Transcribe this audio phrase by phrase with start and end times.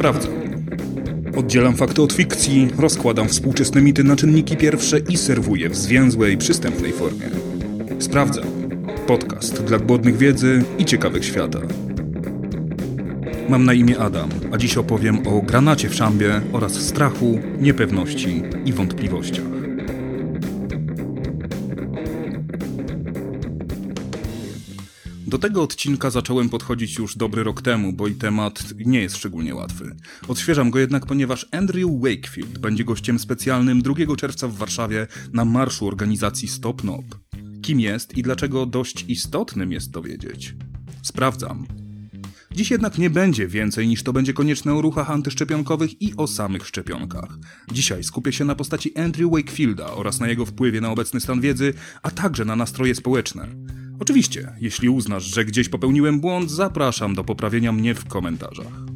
[0.00, 0.32] Sprawdzam.
[1.36, 6.92] Oddzielam fakty od fikcji, rozkładam współczesne mity na czynniki pierwsze i serwuję w zwięzłej, przystępnej
[6.92, 7.26] formie.
[7.98, 8.44] Sprawdzam.
[9.06, 11.58] Podcast dla głodnych wiedzy i ciekawych świata.
[13.48, 18.72] Mam na imię Adam, a dziś opowiem o granacie w szambie oraz strachu, niepewności i
[18.72, 19.59] wątpliwościach.
[25.30, 29.54] Do tego odcinka zacząłem podchodzić już dobry rok temu, bo i temat nie jest szczególnie
[29.54, 29.96] łatwy.
[30.28, 35.86] Odświeżam go jednak, ponieważ Andrew Wakefield będzie gościem specjalnym 2 czerwca w Warszawie na marszu
[35.86, 37.04] organizacji Stop Nob.
[37.62, 40.54] Kim jest i dlaczego dość istotnym jest to wiedzieć?
[41.02, 41.66] Sprawdzam.
[42.52, 46.66] Dziś jednak nie będzie więcej niż to będzie konieczne o ruchach antyszczepionkowych i o samych
[46.66, 47.38] szczepionkach.
[47.72, 51.74] Dzisiaj skupię się na postaci Andrew Wakefielda oraz na jego wpływie na obecny stan wiedzy,
[52.02, 53.48] a także na nastroje społeczne.
[54.00, 58.89] Oczywiście, jeśli uznasz, że gdzieś popełniłem błąd, zapraszam do poprawienia mnie w komentarzach.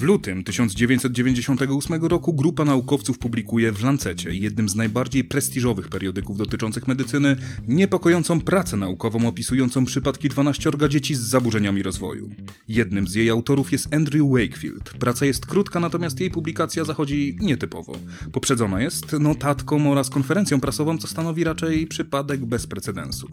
[0.00, 6.88] W lutym 1998 roku grupa naukowców publikuje w Lancecie, jednym z najbardziej prestiżowych periodyków dotyczących
[6.88, 7.36] medycyny,
[7.68, 12.30] niepokojącą pracę naukową opisującą przypadki 12 dzieci z zaburzeniami rozwoju.
[12.68, 14.90] Jednym z jej autorów jest Andrew Wakefield.
[14.90, 17.96] Praca jest krótka, natomiast jej publikacja zachodzi nietypowo.
[18.32, 23.28] Poprzedzona jest notatką oraz konferencją prasową, co stanowi raczej przypadek bez precedensu.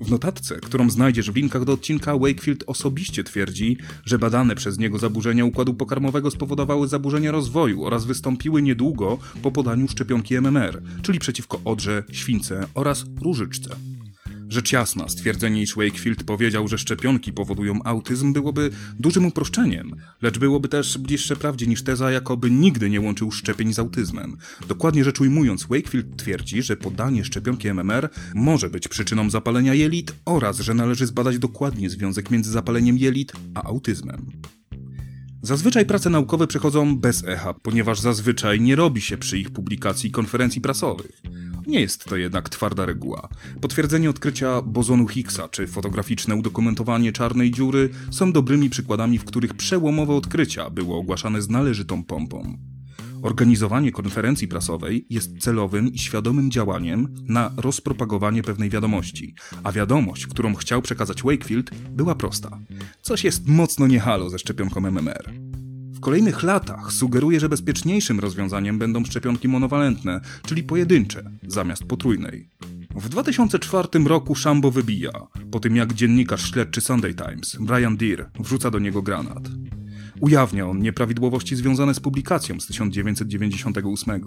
[0.00, 4.98] W notatce, którą znajdziesz w linkach do odcinka, Wakefield osobiście twierdzi, że badane przez niego
[4.98, 11.18] zaburzenia układu pokarmowego pokarmowego spowodowały zaburzenia rozwoju oraz wystąpiły niedługo po podaniu szczepionki MMR, czyli
[11.18, 13.76] przeciwko odrze, śwince oraz różyczce.
[14.48, 20.68] Rzecz jasna, stwierdzenie, iż Wakefield powiedział, że szczepionki powodują autyzm, byłoby dużym uproszczeniem, lecz byłoby
[20.68, 24.36] też bliższe prawdzie niż teza, jakoby nigdy nie łączył szczepień z autyzmem.
[24.68, 30.58] Dokładnie rzecz ujmując, Wakefield twierdzi, że podanie szczepionki MMR może być przyczyną zapalenia jelit oraz
[30.58, 34.30] że należy zbadać dokładnie związek między zapaleniem jelit a autyzmem.
[35.44, 40.60] Zazwyczaj prace naukowe przechodzą bez echa, ponieważ zazwyczaj nie robi się przy ich publikacji konferencji
[40.60, 41.22] prasowych.
[41.66, 43.28] Nie jest to jednak twarda reguła.
[43.60, 50.14] Potwierdzenie odkrycia bozonu Higgsa czy fotograficzne udokumentowanie czarnej dziury są dobrymi przykładami, w których przełomowe
[50.14, 52.58] odkrycia były ogłaszane z należytą pompą.
[53.24, 60.54] Organizowanie konferencji prasowej jest celowym i świadomym działaniem na rozpropagowanie pewnej wiadomości, a wiadomość, którą
[60.54, 62.58] chciał przekazać Wakefield, była prosta.
[63.02, 65.32] Coś jest mocno niehalo ze szczepionką MMR.
[65.92, 72.48] W kolejnych latach sugeruje, że bezpieczniejszym rozwiązaniem będą szczepionki monowalentne, czyli pojedyncze, zamiast potrójnej.
[72.96, 75.12] W 2004 roku Shambo wybija,
[75.50, 79.48] po tym jak dziennikarz śledczy Sunday Times, Brian Deere, wrzuca do niego granat.
[80.20, 84.20] Ujawnia on nieprawidłowości związane z publikacją z 1998.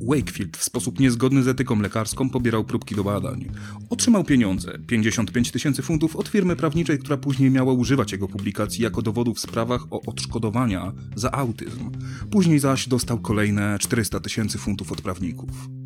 [0.00, 3.50] Wakefield w sposób niezgodny z etyką lekarską pobierał próbki do badań.
[3.90, 9.02] Otrzymał pieniądze, 55 tysięcy funtów od firmy prawniczej, która później miała używać jego publikacji jako
[9.02, 11.90] dowodu w sprawach o odszkodowania za autyzm.
[12.30, 15.77] Później zaś dostał kolejne 400 tysięcy funtów od prawników.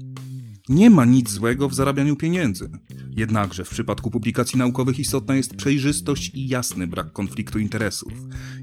[0.68, 2.70] Nie ma nic złego w zarabianiu pieniędzy.
[3.10, 8.12] Jednakże w przypadku publikacji naukowych istotna jest przejrzystość i jasny brak konfliktu interesów.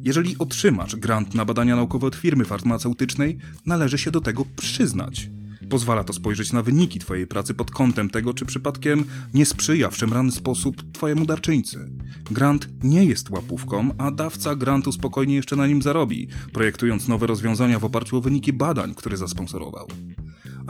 [0.04, 5.30] Jeżeli otrzymasz grant na badania naukowe od firmy farmaceutycznej, należy się do tego przyznać.
[5.70, 9.98] Pozwala to spojrzeć na wyniki Twojej pracy pod kątem tego, czy przypadkiem nie sprzyja w
[9.98, 11.90] szemrany sposób Twojemu darczyńcy.
[12.32, 17.80] Grant nie jest łapówką, a dawca grantu spokojnie jeszcze na nim zarobi, projektując nowe rozwiązania
[17.80, 19.88] w oparciu o wyniki badań, które zasponsorował.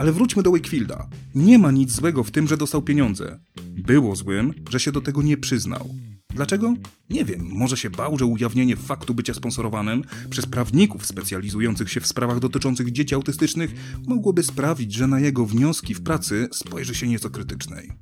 [0.00, 1.08] Ale wróćmy do Wakefielda.
[1.34, 3.40] Nie ma nic złego w tym, że dostał pieniądze.
[3.62, 5.94] Było złym, że się do tego nie przyznał.
[6.34, 6.74] Dlaczego?
[7.10, 12.06] Nie wiem, może się bał, że ujawnienie faktu bycia sponsorowanym przez prawników specjalizujących się w
[12.06, 13.74] sprawach dotyczących dzieci autystycznych
[14.06, 17.92] mogłoby sprawić, że na jego wnioski w pracy spojrzy się nieco krytycznej.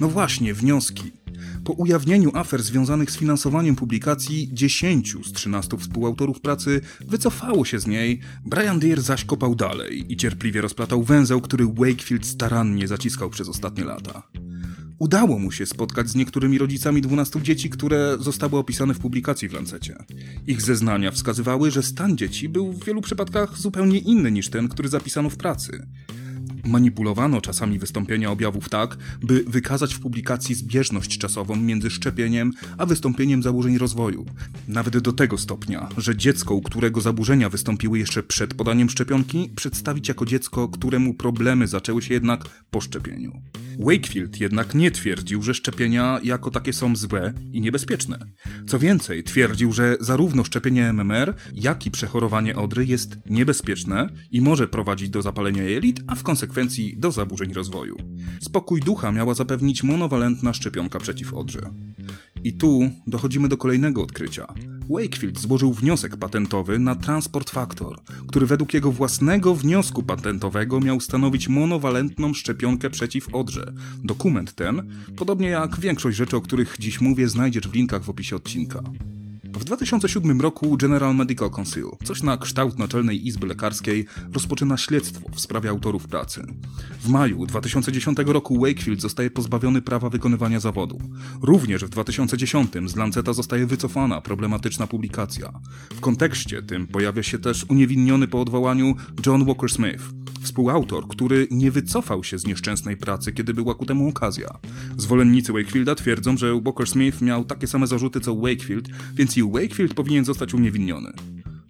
[0.00, 1.12] No właśnie, wnioski.
[1.64, 7.86] Po ujawnieniu afer związanych z finansowaniem publikacji 10 z 13 współautorów pracy wycofało się z
[7.86, 13.48] niej, Brian Deere zaś kopał dalej i cierpliwie rozplatał węzeł, który Wakefield starannie zaciskał przez
[13.48, 14.22] ostatnie lata.
[14.98, 19.52] Udało mu się spotkać z niektórymi rodzicami 12 dzieci, które zostały opisane w publikacji w
[19.52, 19.96] Lancecie.
[20.46, 24.88] Ich zeznania wskazywały, że stan dzieci był w wielu przypadkach zupełnie inny niż ten, który
[24.88, 25.86] zapisano w pracy.
[26.66, 33.42] Manipulowano czasami wystąpienia objawów tak, by wykazać w publikacji zbieżność czasową między szczepieniem a wystąpieniem
[33.42, 34.26] zaburzeń rozwoju.
[34.68, 40.08] Nawet do tego stopnia, że dziecko, u którego zaburzenia wystąpiły jeszcze przed podaniem szczepionki, przedstawić
[40.08, 43.42] jako dziecko, któremu problemy zaczęły się jednak po szczepieniu.
[43.78, 48.18] Wakefield jednak nie twierdził, że szczepienia jako takie są złe i niebezpieczne.
[48.66, 54.68] Co więcej, twierdził, że zarówno szczepienie MMR, jak i przechorowanie odry jest niebezpieczne i może
[54.68, 57.96] prowadzić do zapalenia jelit, a w konsekwencji do zaburzeń rozwoju.
[58.40, 61.70] Spokój ducha miała zapewnić monowalentna szczepionka przeciw odrze.
[62.44, 64.46] I tu dochodzimy do kolejnego odkrycia.
[64.90, 71.48] Wakefield złożył wniosek patentowy na Transport Factor, który według jego własnego wniosku patentowego miał stanowić
[71.48, 73.72] monowalentną szczepionkę przeciw odrze.
[74.04, 78.36] Dokument ten, podobnie jak większość rzeczy, o których dziś mówię, znajdziesz w linkach w opisie
[78.36, 78.82] odcinka.
[79.56, 85.40] W 2007 roku General Medical Council, coś na kształt Naczelnej Izby Lekarskiej, rozpoczyna śledztwo w
[85.40, 86.46] sprawie autorów pracy.
[87.00, 90.98] W maju 2010 roku Wakefield zostaje pozbawiony prawa wykonywania zawodu.
[91.42, 95.52] Również w 2010 z Lanceta zostaje wycofana problematyczna publikacja.
[95.90, 98.94] W kontekście tym pojawia się też uniewinniony po odwołaniu
[99.26, 100.02] John Walker Smith,
[100.46, 104.58] współautor, który nie wycofał się z nieszczęsnej pracy, kiedy była ku temu okazja.
[104.96, 109.94] Zwolennicy Wakefielda twierdzą, że Walker Smith miał takie same zarzuty co Wakefield, więc i Wakefield
[109.94, 111.12] powinien zostać uniewinniony.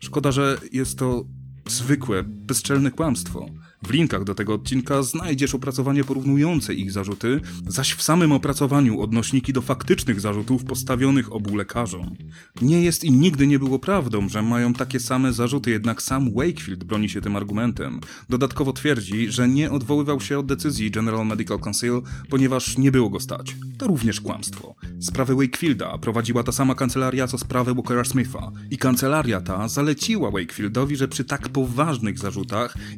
[0.00, 1.24] Szkoda, że jest to
[1.66, 3.46] zwykłe, bezczelne kłamstwo.
[3.82, 9.52] W linkach do tego odcinka znajdziesz opracowanie porównujące ich zarzuty, zaś w samym opracowaniu odnośniki
[9.52, 12.16] do faktycznych zarzutów postawionych obu lekarzom.
[12.62, 16.84] Nie jest i nigdy nie było prawdą, że mają takie same zarzuty, jednak sam Wakefield
[16.84, 18.00] broni się tym argumentem.
[18.28, 23.20] Dodatkowo twierdzi, że nie odwoływał się od decyzji General Medical Council, ponieważ nie było go
[23.20, 23.56] stać.
[23.78, 24.74] To również kłamstwo.
[25.00, 30.96] Sprawę Wakefielda prowadziła ta sama kancelaria co sprawę Walkera Smitha i kancelaria ta zaleciła Wakefieldowi,
[30.96, 32.35] że przy tak poważnych zarzutach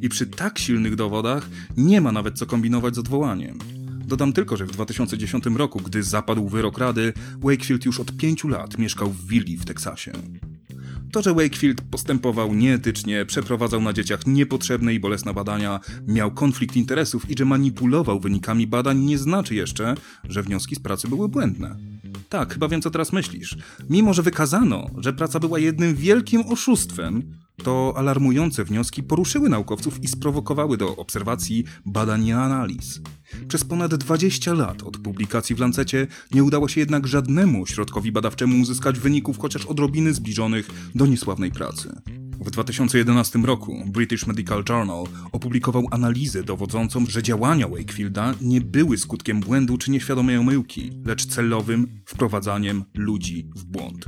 [0.01, 3.57] i przy tak silnych dowodach nie ma nawet co kombinować z odwołaniem.
[4.05, 8.77] Dodam tylko, że w 2010 roku, gdy zapadł wyrok Rady, Wakefield już od pięciu lat
[8.77, 10.11] mieszkał w willi w Teksasie.
[11.11, 17.29] To, że Wakefield postępował nieetycznie, przeprowadzał na dzieciach niepotrzebne i bolesne badania, miał konflikt interesów
[17.29, 21.75] i że manipulował wynikami badań, nie znaczy jeszcze, że wnioski z pracy były błędne.
[22.29, 23.57] Tak, chyba wiem, co teraz myślisz.
[23.89, 27.33] Mimo, że wykazano, że praca była jednym wielkim oszustwem,
[27.63, 33.01] to alarmujące wnioski poruszyły naukowców i sprowokowały do obserwacji, badań i analiz.
[33.47, 38.61] Przez ponad 20 lat od publikacji w Lancecie nie udało się jednak żadnemu ośrodkowi badawczemu
[38.61, 42.01] uzyskać wyników chociaż odrobiny zbliżonych do niesławnej pracy.
[42.39, 49.39] W 2011 roku British Medical Journal opublikował analizę dowodzącą, że działania Wakefielda nie były skutkiem
[49.39, 54.05] błędu czy nieświadomej omyłki, lecz celowym wprowadzaniem ludzi w błąd.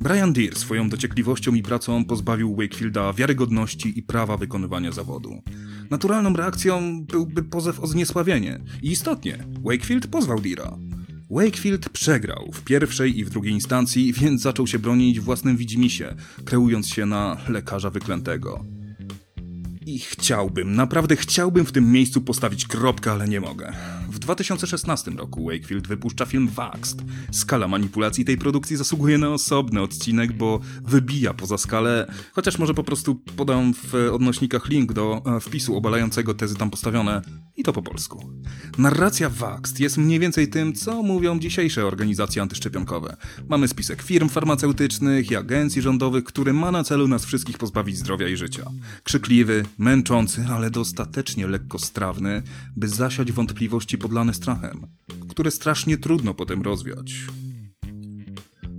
[0.00, 5.42] Brian Deere swoją dociekliwością i pracą pozbawił Wakefielda wiarygodności i prawa wykonywania zawodu.
[5.90, 8.60] Naturalną reakcją byłby pozew o zniesławienie.
[8.82, 10.76] I istotnie, Wakefield pozwał Deera.
[11.30, 16.88] Wakefield przegrał w pierwszej i w drugiej instancji, więc zaczął się bronić własnym widzimisię, kreując
[16.88, 18.77] się na lekarza wyklętego.
[19.88, 23.72] I chciałbym, naprawdę chciałbym w tym miejscu postawić kropkę, ale nie mogę.
[24.10, 27.02] W 2016 roku Wakefield wypuszcza film Vaxed.
[27.32, 32.84] Skala manipulacji tej produkcji zasługuje na osobny odcinek, bo wybija poza skalę, chociaż może po
[32.84, 37.22] prostu podam w odnośnikach link do e, wpisu obalającego tezy tam postawione
[37.56, 38.30] i to po polsku.
[38.78, 43.16] Narracja Vaxed jest mniej więcej tym, co mówią dzisiejsze organizacje antyszczepionkowe.
[43.48, 48.28] Mamy spisek firm farmaceutycznych i agencji rządowych, który ma na celu nas wszystkich pozbawić zdrowia
[48.28, 48.70] i życia.
[49.04, 52.42] Krzykliwy, męczący, ale dostatecznie lekkostrawny,
[52.76, 54.86] by zasiać wątpliwości podlane strachem,
[55.28, 57.14] które strasznie trudno potem rozwiać.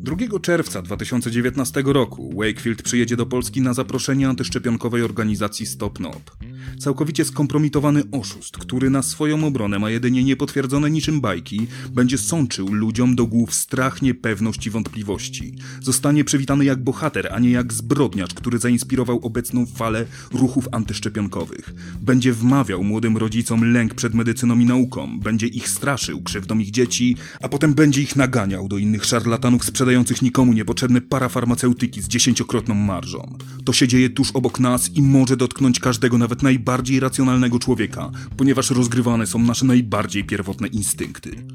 [0.01, 6.31] 2 czerwca 2019 roku Wakefield przyjedzie do Polski na zaproszenie antyszczepionkowej organizacji Stop Nob.
[6.79, 13.15] Całkowicie skompromitowany oszust, który na swoją obronę ma jedynie niepotwierdzone niczym bajki, będzie sączył ludziom
[13.15, 15.55] do głów strach, niepewność i wątpliwości.
[15.81, 21.73] Zostanie przywitany jak bohater, a nie jak zbrodniarz, który zainspirował obecną falę ruchów antyszczepionkowych.
[22.01, 27.15] Będzie wmawiał młodym rodzicom lęk przed medycyną i nauką, będzie ich straszył krzywdą ich dzieci,
[27.41, 29.88] a potem będzie ich naganiał do innych szarlatanów sprzedających
[30.21, 33.37] nikomu niepotrzebne parafarmaceutyki z dziesięciokrotną marżą.
[33.65, 38.69] To się dzieje tuż obok nas i może dotknąć każdego nawet najbardziej racjonalnego człowieka, ponieważ
[38.69, 41.45] rozgrywane są nasze najbardziej pierwotne instynkty.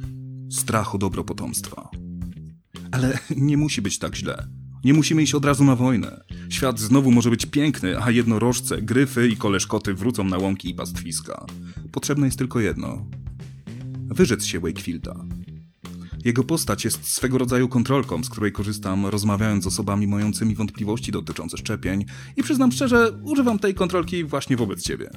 [0.50, 1.91] Strach o dobro potomstwa.
[2.91, 4.49] Ale nie musi być tak źle.
[4.85, 6.21] Nie musimy iść od razu na wojnę.
[6.49, 11.47] Świat znowu może być piękny, a jednorożce, gryfy i koleżkoty wrócą na łąki i pastwiska.
[11.93, 13.07] Potrzebne jest tylko jedno.
[14.09, 15.25] Wyrzec się Wakefielda.
[16.25, 21.57] Jego postać jest swego rodzaju kontrolką, z której korzystam rozmawiając z osobami mającymi wątpliwości dotyczące
[21.57, 22.04] szczepień
[22.37, 25.11] i przyznam szczerze, używam tej kontrolki właśnie wobec ciebie.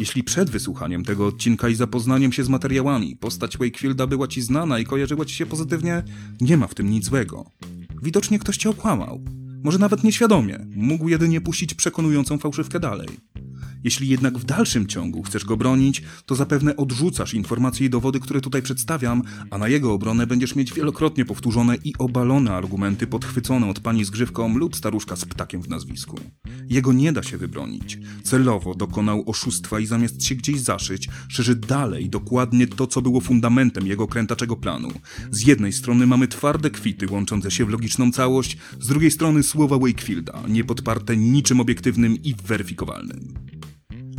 [0.00, 4.78] Jeśli przed wysłuchaniem tego odcinka i zapoznaniem się z materiałami postać Wakefielda była ci znana
[4.78, 6.02] i kojarzyła ci się pozytywnie,
[6.40, 7.50] nie ma w tym nic złego.
[8.02, 9.24] Widocznie ktoś cię okłamał.
[9.64, 13.08] Może nawet nieświadomie, mógł jedynie puścić przekonującą fałszywkę dalej.
[13.84, 18.40] Jeśli jednak w dalszym ciągu chcesz go bronić, to zapewne odrzucasz informacje i dowody, które
[18.40, 23.80] tutaj przedstawiam, a na jego obronę będziesz mieć wielokrotnie powtórzone i obalone argumenty podchwycone od
[23.80, 26.20] pani z grzywką lub staruszka z ptakiem w nazwisku.
[26.68, 27.98] Jego nie da się wybronić.
[28.22, 33.86] Celowo dokonał oszustwa i zamiast się gdzieś zaszyć, szerzy dalej dokładnie to, co było fundamentem
[33.86, 34.88] jego krętaczego planu.
[35.30, 39.78] Z jednej strony mamy twarde kwity łączące się w logiczną całość, z drugiej strony słowa
[39.78, 43.45] Wakefielda, niepodparte niczym obiektywnym i weryfikowalnym.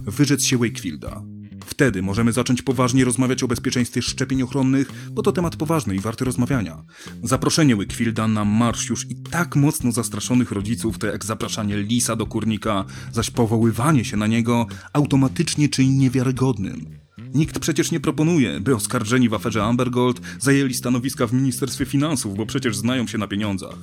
[0.07, 1.23] Wyrzec się Wakefielda.
[1.65, 6.25] Wtedy możemy zacząć poważnie rozmawiać o bezpieczeństwie szczepień ochronnych, bo to temat poważny i warty
[6.25, 6.83] rozmawiania.
[7.23, 12.25] Zaproszenie Wakefielda na marsz już i tak mocno zastraszonych rodziców to jak zapraszanie lisa do
[12.25, 16.85] kurnika, zaś powoływanie się na niego automatycznie czyni niewiarygodnym.
[17.33, 22.37] Nikt przecież nie proponuje, by oskarżeni w aferze Amber Gold zajęli stanowiska w Ministerstwie Finansów,
[22.37, 23.77] bo przecież znają się na pieniądzach.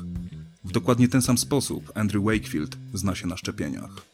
[0.65, 4.14] W dokładnie ten sam sposób Andrew Wakefield zna się na szczepieniach.